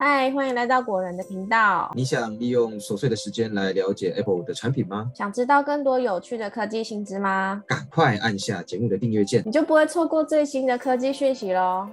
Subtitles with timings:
[0.00, 1.90] 嗨，欢迎来到果仁的频道。
[1.96, 5.10] 你想利用琐碎的时间来了解 Apple 的产品吗？
[5.12, 7.64] 想知道更多有趣的科技新知吗？
[7.66, 11.88] 赶快按下节目的订阅键，你就不会错过最新的科技讯息喽。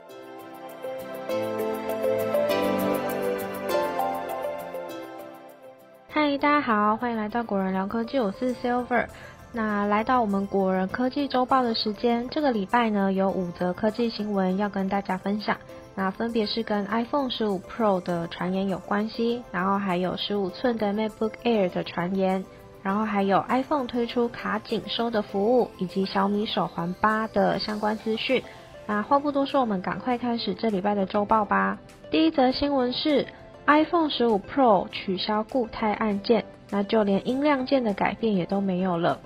[6.09, 9.07] 嗨，大家好，欢迎来到果仁聊科技，我是 Silver。
[9.51, 15.57] 那来到我们果仁科技周报的时间，这个礼拜呢有五则科技新闻要跟大家分享。
[15.95, 22.43] 那分别是跟 iPhone 十五 Pro 的传言有关系，然后还有十五寸的 MacBook Air 的传言，
[22.83, 28.43] 然后还有 iPhone 推出卡紧收的服务，以及小米手环八的相关资讯。
[28.85, 31.79] 那话不多说，我们赶快开始这礼拜的周报吧。
[32.11, 33.25] 第一则新闻是
[33.65, 39.19] iPhone 十五 Pro 取消固态按键，那就连音量键的改变也都没有了。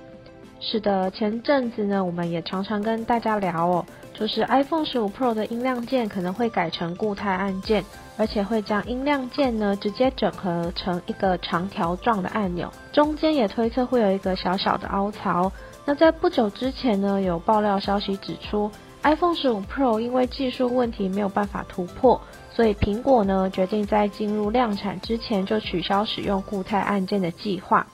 [0.61, 3.85] 是的，前阵子呢，我们也常常跟大家聊哦。
[4.13, 7.83] 就是 iPhone 十五 Pro 的音量键可能会改成固态按键，
[8.17, 15.49] 而且会将音量键呢直接整合成一个长条状的按钮，中间也推测会有一个小小的凹槽。
[15.85, 18.69] 那在不久之前呢，有爆料消息指出
[19.03, 22.19] ，iPhone 十五 Pro 因为技术问题没有办法突破，
[22.51, 27.87] 所以苹果呢决定在进入量产之前就取消使用固态按键的计划。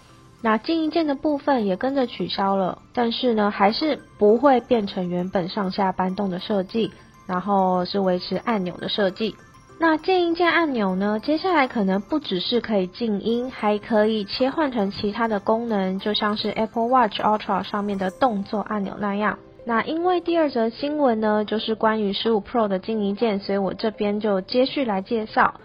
[0.46, 6.92] 那静音键的部分也跟着取消了，但是呢，还是不会变成原本上下搬动的设计，
[7.26, 9.36] 然后是维持按钮的设计。
[9.80, 19.40] 那静音键按钮呢，接下来可能不只是可以静音，还可以切换成其他的功能，就像是 Apple Watch Ultra 上面的动作按钮那样。
[19.66, 25.56] 那因为第二则新闻呢，就是关于十五 Pro 的静音键，所以我这边就接续来介绍。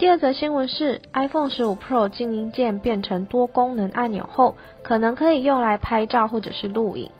[0.00, 7.10] 第二则新闻是，iPhone 十五 Pro 静音键变成多功能按钮后，可能可以用来拍照或者是录影。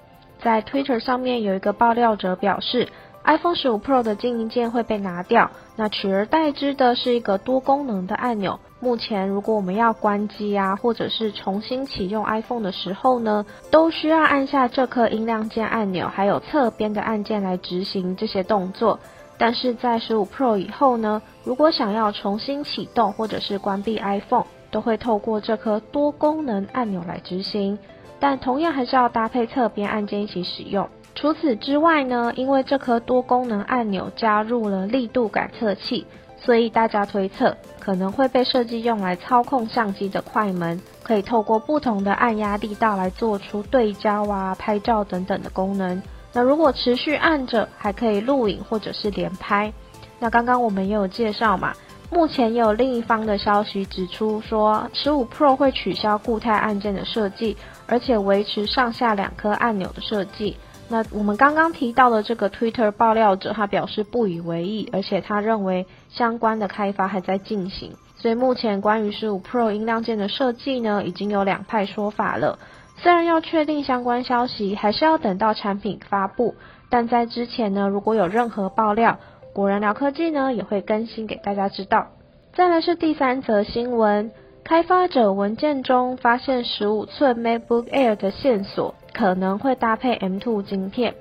[0.43, 2.89] 在 Twitter 上面有一个爆料者表示
[3.23, 8.59] ，iPhone 十五 Pro 的静音键会被拿掉，那取而代之的是一个多功能的按钮。
[8.81, 18.99] 目前如果我们要关机啊，或者是重新启用 iPhone 的时候呢，都需要按下这颗音量键按钮，还有侧边的按键来执行这些动作。
[19.41, 27.79] 但是在十五 Pro 以后呢，如果想要重新启动或者是关闭 iPhone，都会透过这颗多功能按钮来执行，
[28.19, 30.87] 但同样还是要搭配侧边按键一起使用。
[31.15, 36.05] 除此之外呢，因为这颗多功能按钮加入了力度感测器，
[36.37, 46.03] 所以大家推测可能会被设计用来操控相机的快门，可以透过不同的按压力道来做出对焦啊、拍照等等的功能。
[46.33, 49.73] 那如果持续按着，还可以录影或者是连拍。
[50.19, 51.73] 那刚刚我们也有介绍嘛，
[52.11, 60.57] 目前也有另一方的消息指出说，十五 Pro 会取消固态按键的设计，而且维持上下两颗按钮的设计。
[60.89, 67.93] 那我们刚刚提到的这个 Twitter 爆料者，他表示不以为意，而且他认为相关的开发还在进行。
[68.17, 72.59] 所以目前关于十五 Pro 音量键的设计呢，已经有两派说法了。
[73.03, 76.55] 虽然要确定相关消息，还是要等到产品发布，
[76.91, 79.19] 但在之前呢，如果有任何爆料，
[79.55, 82.09] 果然聊科技呢也会更新给大家知道。
[82.53, 84.31] 再来是第三则新闻，
[84.65, 91.15] 开发者文件中发现十五寸 MacBook Air 的线索可能会搭配 M2 晶片。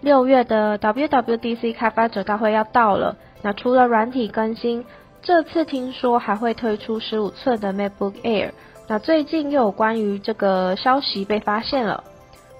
[0.00, 4.84] 六月的 WWDC 开发者大会要到了，那除了软体更新，
[5.22, 8.52] 这次听说还会推出十五寸的 MacBook Air。
[8.90, 12.02] 那最近又有关于这个消息被发现了。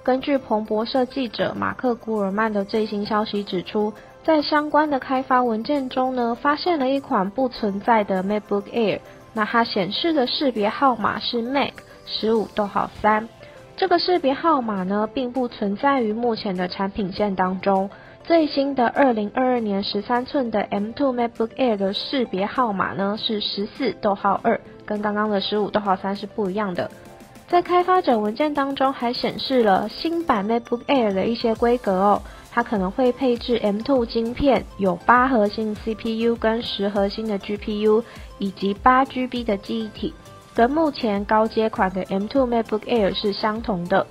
[0.02, 9.00] 根据彭博社记者马克古尔曼的最新消息指出，在相关的开发文件中呢，发现了一款不存在的 MacBook Air。
[9.32, 11.72] 那它显示的识别号码是 Mac
[12.04, 13.26] 十五逗号三。
[13.76, 17.88] 这个识别号码呢，并不存在于目前的产品线当中。
[18.24, 26.90] 最新的二零二二年十三寸的 M2 MacBook Air 的识别号码呢是十四逗号二，跟刚刚的十五逗号三是不一样的。
[27.46, 38.02] 在开发者文件当中还显示了新版 MacBook Air 的一些规格哦，它可能会配置 M2 晶片，有八核心 CPU 跟十核心的 GPU，
[38.38, 40.14] 以及八 GB 的记忆体，
[40.54, 44.06] 跟目前高阶款的 M2 MacBook Air 是相同的。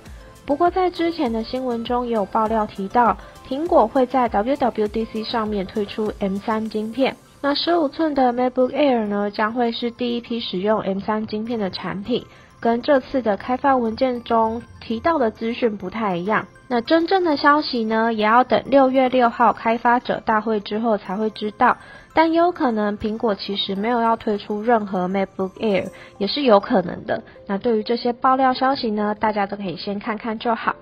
[0.46, 3.16] 不过在之前的新闻中也有爆料提到。
[3.48, 12.24] 苹果会在 WWDC 上面推出 M3 晶片，那十五寸的 MacBook Air 呢，将会是第一批使用 M3 晶片的产品，
[12.58, 16.46] 跟这次的开发文件中提到的资讯不太一样。
[16.66, 21.76] 那真正的消息呢，也要等六月六号开发者大会之后才会知道，
[22.12, 27.22] 但有可能苹果其实没有要推出任何 MacBook Air，也是有可能的。
[27.46, 30.74] 那对于这些爆料消息呢，大家都可以先看看就好。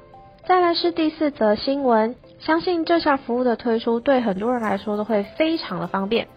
[0.48, 6.28] 再来是第四则新闻，相信这项服务的推出对很多人来说都会非常的方便。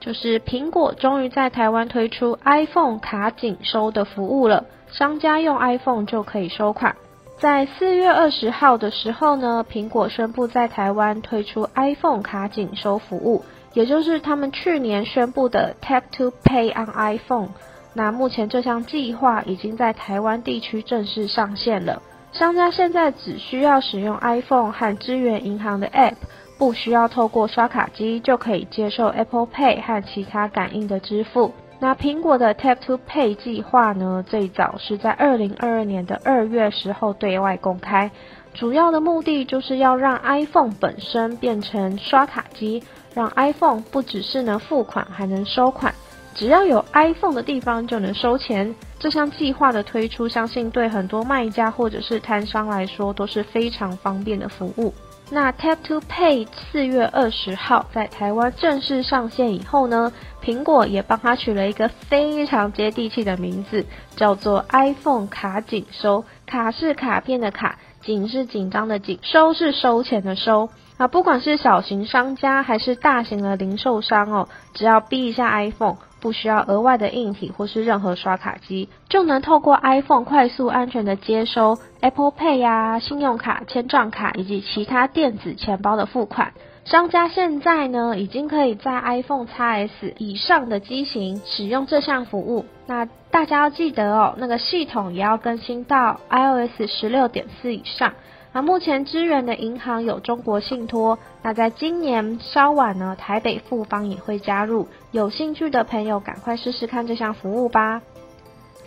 [0.00, 6.94] 就是苹果终于在台湾推出 iPhone 卡紧收的服务了，商家用 iPhone 就可以收款。
[7.38, 17.48] 在四月二十号的时候呢，苹果宣布在台湾推出 iPhone 卡紧收服务，也就是他们去年宣布的 Tap to Pay on iPhone。
[17.94, 22.02] 那目前这项计划已经在台湾地区正式上线了。
[22.34, 26.16] 商家现在只需要使用 iPhone 和支援银行的 App，
[26.58, 31.54] 不需要透过刷卡机就可以接受 Apple Pay 和其他感应的支付。
[31.78, 38.10] 那苹果的 Tap to Pay 计划呢，最早是在二零二二年的二月时候对外公开，
[38.52, 42.82] 主要的目的就是要让 iPhone 本身变成刷卡机，
[43.14, 45.94] 让 iPhone 不只是能付款，还能收款。
[46.34, 48.74] 只要有 iPhone 的地方就能收钱。
[48.98, 54.92] 这项计划的推出，相信对很多卖家或者是摊商来说都是非常方便的服务。
[55.30, 63.84] 那 Tap to Pay 四月二十号在台湾正式上线以后呢，苹果也帮它取了一个非常接地气的名字，
[64.16, 66.24] 叫做 iPhone 卡紧收。
[66.46, 70.68] 卡是卡片的卡，紧是紧张的紧，收是收钱的收。
[70.98, 75.96] 啊，不管是小型商家还是大型的零售商哦，只要逼一下 iPhone。
[76.24, 86.54] 不需要额外的硬体或是任何刷卡机，就能透过 iPhone 快速安全的接收 Apple Pay 呀、信用卡、千账卡以及其他电子钱包的付款。
[86.86, 92.64] 商家现在呢，已经可以在 iPhone XS 以上的机型使用这项服务。
[92.86, 98.14] 那大家要记得哦，那个系统也要更新到 iOS 十六点四以上。
[98.54, 104.86] 那目前支援的银行有中国信托，那在今年稍晚呢，台北富邦也会加入。
[105.10, 108.00] 有兴趣的朋友，赶快试试看这项服务吧。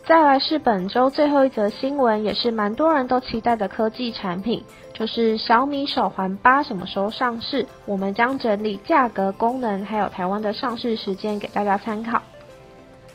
[0.05, 7.65] 再来是本周最后一则新闻，也是蛮多人都期待的科技产品，就是小米手环八什么时候上市？
[7.85, 12.21] 我们将整理价格、功能，还有台湾的上市时间给大家参考。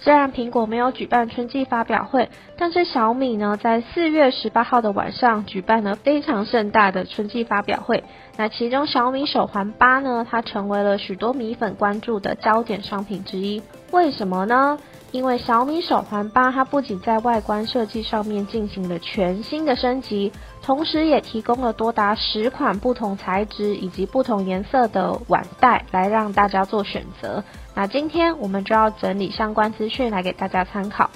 [0.03, 2.29] 虽然苹果没有举办春季发表会，
[2.59, 8.03] 但是小米呢，在四月十八号的晚上举办了非常盛大的春季发表会。
[8.37, 13.63] 那其中小米手环八呢，它成为了许多米粉关注的焦点商品之一。
[13.93, 14.77] 为什么呢？
[15.13, 20.33] 因为小米手环八它不仅在外观设计上面进行了全新的升级，
[20.63, 27.45] 同时也提供了多达十款不同材质以及不同颜色的腕带来让大家做选择。
[27.75, 31.11] 那今天我们就要整理相关资讯来给大家参考。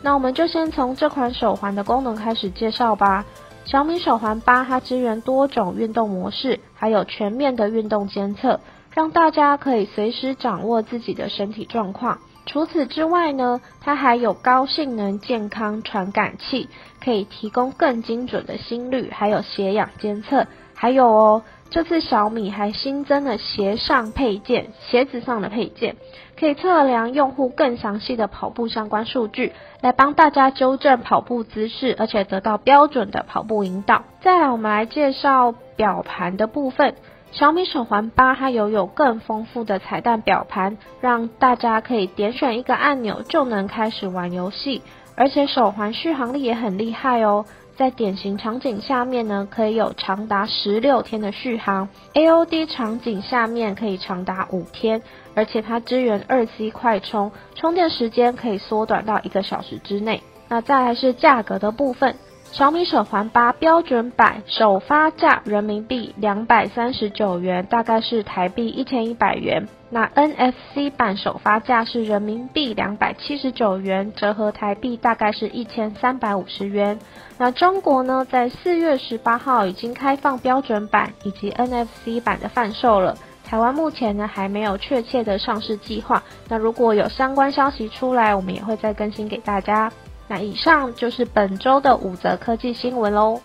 [0.00, 3.26] 那我们就先从这款手环的功能开始介绍吧。
[3.66, 12.18] 小米手环八它支援多种运动模式，还有全面的运动监测，让大家可以随时掌握自己的身体状况。
[12.46, 16.68] 除此之外呢，它还有高性能健康传感器，
[17.02, 20.46] 可以提供更精准的心率，还有血氧监测。
[20.74, 25.96] 还有哦，这次小米还新增了鞋上配件，鞋子上的配件，
[26.38, 34.02] 可以测量用户更详细的跑步相关数据，来帮大家纠正跑步姿势，而且得到标准的跑步引导。
[34.20, 36.96] 再来，我们来介绍表盘的部分。
[37.34, 44.82] 小米手环八它拥有更丰富的彩蛋表盘，让大家可以点选一个按钮就能开始玩游戏，
[45.16, 47.44] 而且手环续航力也很厉害哦。
[47.76, 55.02] 在典型场景下面呢，可以有长达十六天的续航；AOD 场景下面可以长达五天，
[55.34, 60.22] 而且它支援二 C 快充，充电时间可以缩短到一个小时之内。
[60.48, 62.14] 那再来是价格的部分。
[62.56, 69.66] 小米手环八标准版首发价人民币两百三十九元，大概是台币一千一百元。
[69.90, 76.96] 那 NFC 版首发价是人民币两百七十九元，折合台币大概是一千三百五十元。
[77.38, 83.16] 那中国呢，在四月十八号已经开放标准版以及 NFC 版的贩售了。
[83.44, 86.22] 台湾目前呢还没有确切的上市计划。
[86.48, 89.90] 那如果有相关消息出来，我们也会再更新给大家。
[90.28, 93.40] 那以上就是本周的五则科技新闻喽。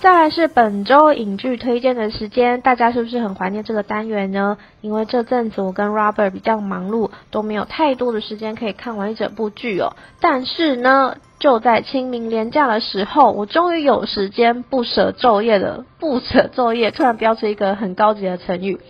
[0.00, 4.58] 再来是本周影剧推荐的时间，大家是不是很怀念这个单元呢？
[4.80, 9.94] 因为这阵子我跟 Robert 比较忙碌，都没有太多的时间可以看完一整部剧哦。
[10.20, 18.80] 但是呢，就在清明连假的时候，我终于有时间不舍昼夜的不舍昼夜，突然标出一个很高级的成语。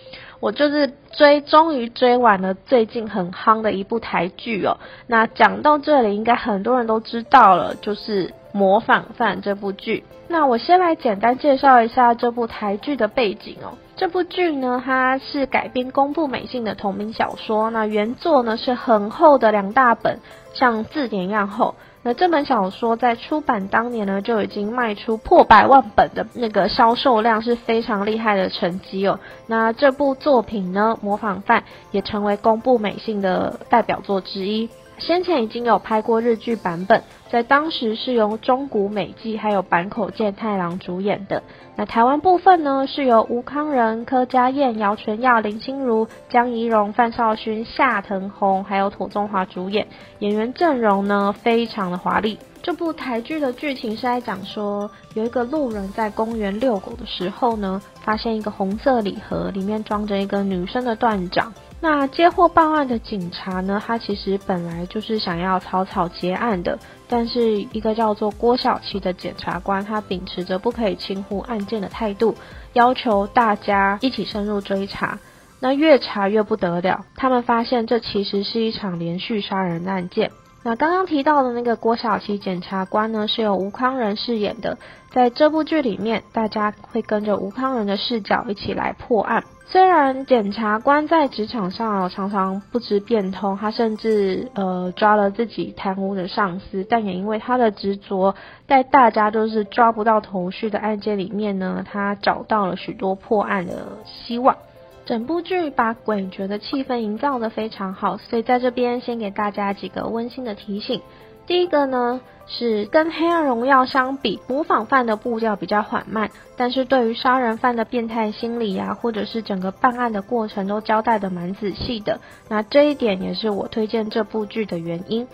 [0.43, 4.77] 我就是追，终于追完了最近很夯的一部台剧哦。
[5.07, 10.03] 那讲到这里，应该很多人都知道了，就是《模仿犯》这部剧。
[10.27, 13.79] 那我先来简单介绍一下这部台剧的背景哦。
[13.95, 17.71] 这部剧呢，它是改编公布美信的同名小说。
[17.71, 20.19] 那原作呢是很厚的两大本，
[20.55, 21.77] 像字典一样厚。
[22.05, 29.21] 那这本小说在出版当年呢，就已经卖出破百万本的那个销售量，是非常厉害的成绩哦。
[29.47, 31.61] 那这部作品呢，《模仿犯》
[31.93, 34.69] 也成为公布美信的代表作之一。
[34.99, 37.03] 先前已经有拍过日剧版本，
[37.33, 41.43] 在当时是由中谷美纪还有坂口健太郎主演的。
[41.77, 49.87] 那台湾部分呢，是由吴康仁、柯佳燕、姚纯耀、林心如、江宜蓉、范少勋、夏藤红还有土中华主演，
[50.19, 52.39] 演员阵容呢非常的华丽。
[52.63, 61.51] 这部台剧的剧情是在讲说，有一个路人在公园遛狗的时候呢，发现一个红色礼盒，里面装着一个女生的断掌。
[61.81, 63.83] 那接获报案的警察呢？
[63.85, 66.79] 他其实本来就是想要草草结案的，
[67.15, 72.35] 但是一个叫做郭小琪的检察官，他秉持着不可以轻忽案件的态度，
[72.73, 75.19] 要求大家一起深入追查。
[75.61, 80.31] 那越查越不得了，他们发现这其实是一场连续杀人案件。
[80.65, 84.79] 那刚刚提到的那个郭小琪检察官呢，是由吴康仁饰演的。
[85.11, 89.43] 在这部剧里面，大家会跟着吴康仁的视角一起来破案。
[89.67, 98.35] 虽然检察官在职场上常常不知变通，他甚至呃抓了自己贪污的上司，但也因为他的执着，
[98.69, 104.57] 在大家都是抓不到头绪的案件里面呢，他找到了许多破案的希望。
[105.05, 111.01] 整部剧把诡谲的气氛营造的非常好，所以在这边先给大家几个温馨的提醒。
[111.45, 122.21] 第一个呢是跟《黑暗荣耀》相比，模仿犯的步调比较缓慢，但是对于杀人犯的变态心理啊，或者是整个办案的过程都交代的蛮仔细的。
[122.49, 125.27] 那这一点也是我推荐这部剧的原因。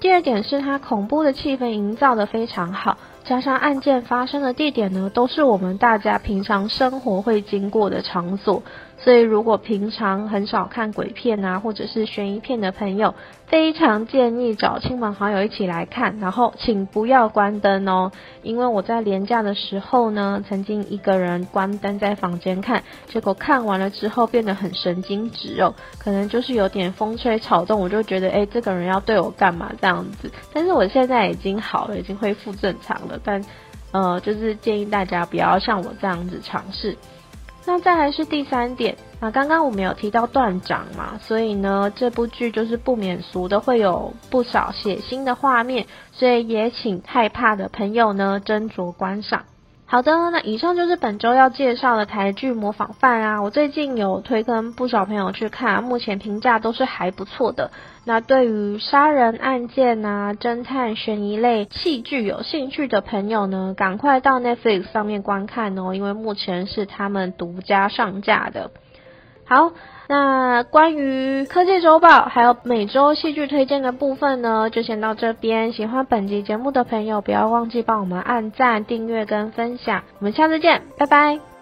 [0.00, 2.98] 第二点是它恐怖的气氛营造的非常好。
[3.24, 8.62] 加上案件发生的地点呢，都是我们大家平常生活会经过的场所，
[9.04, 13.14] 所以如果平常很少看鬼片啊，或者是悬疑片的朋友，
[13.46, 18.10] 非常建议找亲朋好友一起来看，然后请不要关灯哦，
[18.42, 33.20] 因为我在廉价的时候呢，曾经一个人关灯在房间看，结果看完了之后变得很神经质哦，可能就是有点风吹草动，我就觉得哎，这个人要对我干嘛这样子，但是我现在已经好了，已经恢复正常了。
[33.22, 33.44] 但，
[33.92, 36.96] 呃，就是建议大家不要像我这样子尝试。
[37.66, 49.44] 那再来是第三点，那刚刚我们有提到断掌嘛，所以呢，这部剧就是不免俗的会有不少血腥的画面，所以也请害怕的朋友呢斟酌观赏。
[49.94, 53.40] 好的，那以上就是本周要介绍的台剧《模仿犯》啊。
[53.40, 57.70] 我最近有推跟不少朋友去看，目前评价都是还不错的。
[58.04, 68.72] 那对于杀人案件啊、侦探悬疑类戏剧有兴趣的朋友呢，赶快到 Netflix 上面观看哦，因为目前是他们独家上架的。
[69.46, 69.72] 好。
[70.06, 75.72] 那关于科技周报还有每周戏剧推荐的部分呢，就先到这边。
[75.72, 80.02] 喜欢本集节目的朋友，不要忘记帮我们按赞、订阅跟分享。
[80.18, 81.53] 我们下次见，拜拜。